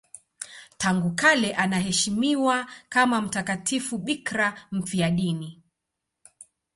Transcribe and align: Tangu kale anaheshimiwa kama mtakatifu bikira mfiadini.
Tangu 0.77 1.11
kale 1.15 1.55
anaheshimiwa 1.55 2.67
kama 2.89 3.21
mtakatifu 3.21 3.97
bikira 3.97 4.67
mfiadini. 4.71 5.63